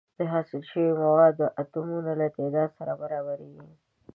د 0.17 0.19
حاصل 0.33 0.61
شوو 0.69 0.99
موادو 1.03 1.37
د 1.39 1.41
اتومونو 1.61 2.11
له 2.19 2.27
تعداد 2.37 2.69
سره 2.77 2.93
برابریږي. 3.01 3.69